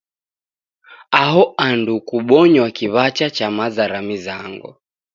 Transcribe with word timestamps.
Aho 1.21 1.41
andu 1.67 1.95
kobonywa 2.07 2.67
kiw'acha 2.77 3.27
cha 3.35 3.47
maza 3.57 3.83
ra 3.91 3.99
mizango. 4.07 4.69